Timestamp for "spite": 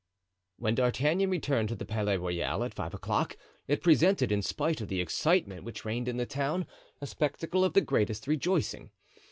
4.41-4.81